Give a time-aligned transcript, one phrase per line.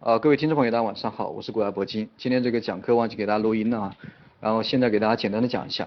[0.00, 2.08] 啊，各位听众朋友，大家晚上好，我是国外铂金。
[2.16, 3.96] 今天这个讲课忘记给大家录音了啊，
[4.40, 5.86] 然后现在给大家简单的讲一下。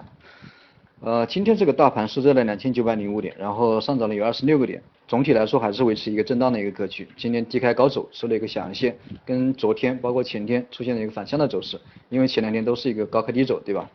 [1.00, 7.08] 呃，今天这个大盘收在了两千九百零五点，然后上涨了有二十六个点，总体来说还是维持一个震荡的一个格局。
[7.16, 8.96] 今天低开高走，收了一个小阳线，
[9.26, 13.90] 跟昨天包括前天出现了一个反向的走势，因为前两天都是一个高开低走，对吧？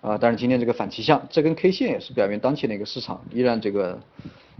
[0.00, 3.98] 啊，但是今天这个反气象，这根 K 线也是表明当前的一个市场依然这个。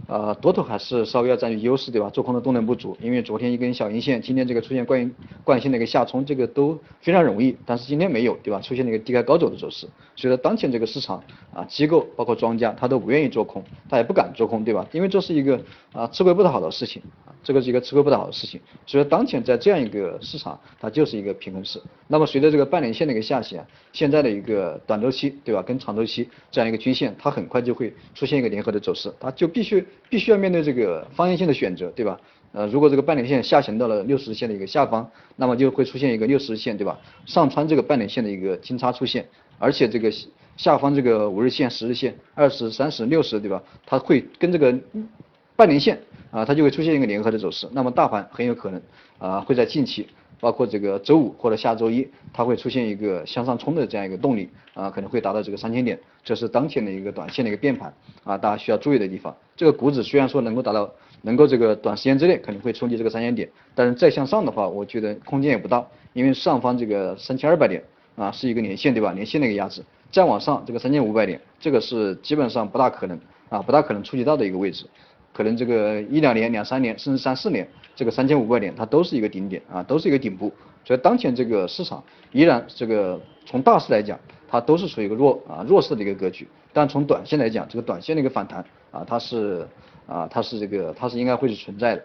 [0.07, 2.09] 呃，多头还是稍微要占据优势，对吧？
[2.09, 5.11] 做空的动能不足，因为昨天一根小阴线，今天这个出现惯
[5.43, 8.61] 惯性的一个下冲，这个都非常容易，但是今天没有，对吧？
[8.61, 11.21] 出现了一个低开高走的走势，所以说当前这个市场
[11.53, 14.87] 啊，机构包括庄家他都不愿意做空，他也不敢做空，对吧？
[14.93, 15.59] 因为这是一个
[15.91, 17.01] 啊吃亏不讨好的事情，
[17.47, 21.81] 这个是一个吃亏不讨好的事情，所以说当前在这样一个市场，它就是一个平衡市。
[22.09, 23.57] 那么随着这个半年线的一个下行，
[23.93, 25.61] 现在的一个短周期，对吧？
[25.61, 29.87] 跟长周期这样一个均线，它很快就会出现一个联合的走势，它就必须。
[30.09, 32.19] 必须要面对这个方向性的选择，对吧？
[32.53, 36.99] 呃，如果这个半年线下行到了六十日线的一个下方，那么就会出现一个六十日线，对吧？
[37.25, 40.09] 上穿这个半年线的一个金叉出现，而且这个
[40.55, 43.61] 下方这个五日线、十日线、二十、三十、六十，对吧？
[43.85, 44.73] 它会跟这个
[45.57, 45.99] 半年线
[46.31, 47.67] 啊，它就会出现一个联合的走势。
[47.73, 48.81] 那么大盘很有可能
[49.19, 50.07] 啊会在近期。
[50.39, 57.91] 包括这个周五或者下周一，它会出现一个向上冲的这样一个动力啊，可能会达到这个三千点，这是当前的一个短线的一个变盘
[58.23, 59.35] 啊，大家需要注意的地方。
[59.55, 60.87] 这个股指虽然说能够达到，
[61.23, 67.83] 能够这个短时间之内可能会冲击这个三千点，但是再向上的话，我觉得空间也不大，因为上方这个三千二百点
[68.15, 69.11] 啊是一个年线对吧？
[69.13, 73.19] 年线的一个压制，再往上这个三千五百点，这个是基本上不大可能
[73.49, 74.85] 啊，不大可能触及到的一个位置。
[75.37, 80.51] 可能这个一两年、两三年，甚至三四年，这个三千五百点它都是一个顶点啊，都是一个顶部。
[80.83, 86.47] 所以当前这个市场依然这个从大势来讲，它都是处于一个弱啊弱势的一个格局。
[86.73, 89.67] 但从短线来讲，这个短线的一个反弹啊，它是
[90.07, 92.03] 啊它是这个它是应该会是存在的。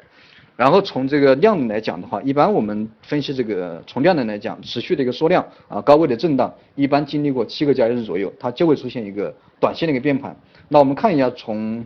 [0.54, 10.36] 然后从这个量能来讲的话，一般我们分析这个从量能来讲，持续的一个缩量啊高位的震荡，一般经历过七个交易日左右，它就会出现一个短线的一个变盘。
[10.68, 11.82] 那我们看一下从。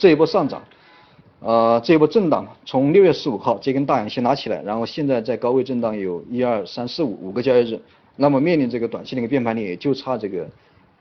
[0.00, 0.62] 这一波上涨，
[1.40, 7.78] 呃，这一波震荡，从六月十五号这根大阳线拉起来，然后现在在高位震荡有一二三四五五个交易日，
[8.16, 10.48] 那么面临这个短期的一个变盘点，也就差这个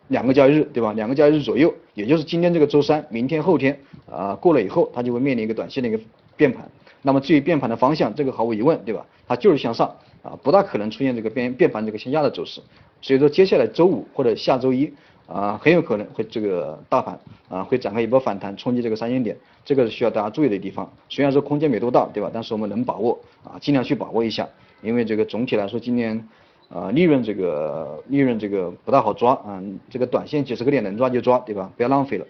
[0.10, 0.92] 两个交易日，对吧？
[0.92, 3.80] 两个交易日左右，也就是今天这个周三，明天后天
[4.12, 6.00] 啊过了以后，它就会面临一个短线的一个
[6.36, 6.70] 变盘。
[7.02, 9.06] 那么至于变盘的方向，这个毫无疑问，对吧？
[9.30, 9.88] 它就是向上
[10.24, 12.60] 啊，不大可能出现这个变变盘这个向下的走势。
[13.02, 14.92] 所以说接下来周五或者下周一。
[15.32, 17.20] 啊，很有可能会这个大盘
[17.50, 20.92] 啊会展开一波反弹，冲击这个三千点，这个是需要大家注意的地方。
[21.08, 22.32] 虽然说空间没多大，对吧？
[22.34, 24.48] 但是我们能把握啊，尽量去把握一下。
[24.82, 26.28] 因为这个总体来说，今年
[26.68, 31.72] 啊利润这个利润这个不大好抓啊，这个短线几十个点能抓就抓，对吧？
[31.78, 32.26] 不要浪费了。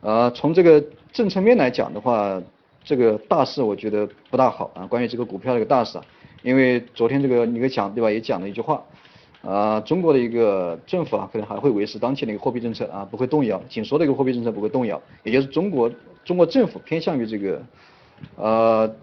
[0.00, 0.80] 呃，从这个
[1.12, 2.40] 政策面来讲的话，
[2.84, 4.86] 这个大势我觉得不大好啊。
[4.86, 6.04] 关于这个股票这个大势啊，
[6.42, 8.80] 因为昨天这个李克强对吧也讲了一句话。
[9.42, 15.90] 啊，中国的一个政府啊，可能还会维持当前的一个货币政策啊，不会动摇，紧缩的一个货币政策不会动摇，也就是中国
[16.24, 17.62] 中国政府偏向于这个
[18.36, 18.94] 呃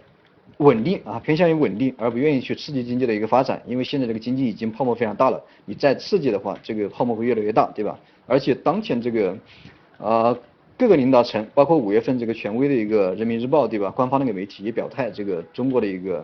[0.58, 7.98] 稳定啊，偏向于稳定，而不愿意去刺激经济的一个发展，因为现在这个经济已经泡沫非常大了，你再刺激的话，这个泡沫会越来越大，对吧？
[8.28, 9.36] 而且当前这个
[9.98, 10.38] 啊
[10.78, 13.90] 各个领导层，包括五月份这个权威的一个人民日报，对吧？
[13.90, 16.24] 官方那个媒体也表态，这个中国的一个。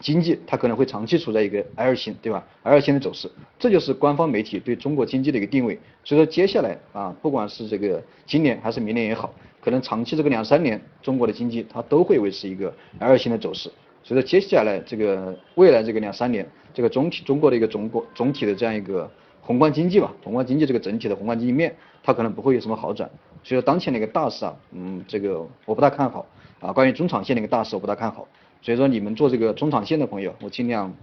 [0.00, 5.78] 经济它可能会长期处在一个 L 型，对吧？L 型的走势，这就是官方媒体对中国经济的一个定位。
[6.04, 13.70] 所以说接下来啊，不管是这个今年还是明年也好，可能长期这个两三年，中国的经济它都会维持一个 L 型的走势。
[14.02, 19.10] 所以说接下来这个未来这个两三年，这个总体中国的一个总国总体的这样一个
[19.40, 23.10] 宏观经济吧，宏观经济这个整体的宏观经济面，它可能不会有什么好转。
[23.42, 26.26] 所以说当前的一个大势啊，嗯，这个我不大看好
[26.60, 26.72] 啊。
[26.72, 28.26] 关于中长线的一个大势，我不大看好。
[28.60, 30.94] 所以说你们做这个中长线的朋友，我尽量，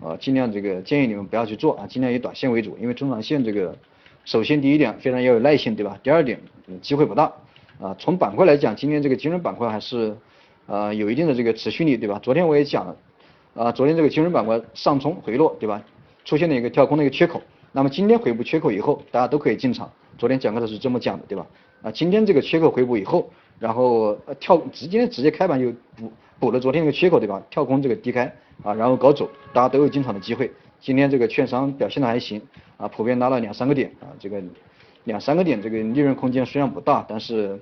[0.00, 3.76] 呃，尽量这个建议你们不要去做啊，尽量以短线为主，因为中长线这个，
[4.24, 5.98] 首先第一点非常要有耐心，对吧？
[6.02, 6.40] 第二点
[6.80, 7.32] 机会不大
[7.80, 7.94] 啊。
[7.98, 10.16] 从板块来讲，今天这个金融板块还是
[10.66, 12.18] 呃有一定的这个持续力，对吧？
[12.22, 12.96] 昨天我也讲了，
[13.54, 15.82] 啊，昨天这个金融板块上冲回落，对吧？
[16.24, 19.90] 出现了一个跳空的一个缺口，那么今天回补缺口以后，大家都可以进场。
[20.18, 21.44] 昨天讲课的是这么讲的，对吧？
[21.82, 23.28] 啊，今天这个缺口回补以后，
[23.62, 26.10] 然后呃跳直接直接开盘就补。
[26.42, 27.40] 补了昨天那个缺口对吧？
[27.50, 28.24] 跳空这个低开
[28.64, 30.50] 啊，然后搞走，大家都有进场的机会。
[30.80, 32.42] 今天这个券商表现的还行
[32.76, 34.42] 啊，普遍拉了两三个点啊，这个
[35.04, 37.56] 两三个点这个利润空间虽然不大，但是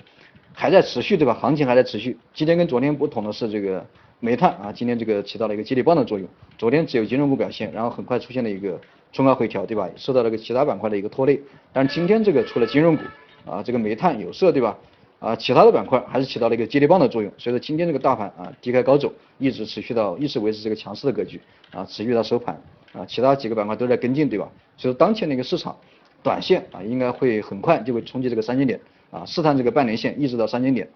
[0.54, 1.34] 还在持续对吧？
[1.34, 2.16] 行情还在持续。
[2.32, 3.84] 今天跟昨天不同的是这个
[4.18, 6.26] 煤炭啊，今天这个起到了一个接力棒的作用。
[6.56, 8.80] 昨天只有金融股表现，然后很快出现了一个
[9.12, 9.90] 冲高回调对吧？
[9.96, 11.38] 受到了个其他板块的一个拖累。
[11.74, 13.02] 但是今天这个除了金融股
[13.44, 14.78] 啊，这个煤炭有色对吧？
[15.20, 21.38] 啊，其他的板块还是起到了一个接力棒的作用，所以说今天这个大盘啊低开高走，一直持续到一直维持这个强势的格局
[21.72, 22.58] 啊，持续到收盘
[22.92, 24.50] 啊，其他几个板块都在跟进，对吧？
[24.78, 25.76] 所以说当前的一个市场，
[26.22, 28.80] 短线啊应该会很快就会冲击这个三千点
[29.10, 30.88] 啊，试探这个半年线一直到三千点，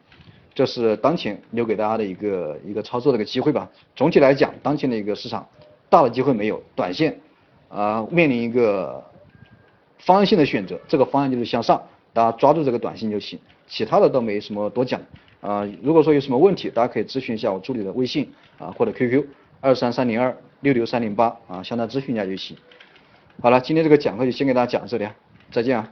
[0.55, 3.71] 这是当前留给大家的一个一个操作的一个机会吧。
[3.95, 5.47] 总体来讲，当前的一个市场
[5.91, 7.21] 大的机会没有，短线
[7.69, 9.05] 啊面临一个
[9.99, 11.83] 方向性的选择，这个方向就是向上，
[12.15, 13.39] 大家抓住这个短线就行。
[13.67, 15.01] 其他的倒没什么多讲
[15.41, 19.25] 啊，如果说有什么问题，大家可以咨询一下我助理的微信啊或者 QQ
[19.61, 22.57] 二三三零二六六三零八啊，向他咨询一下就行。
[23.43, 25.15] 好了，今天这个讲课就先给大家讲到这里啊，
[25.51, 25.91] 再见啊。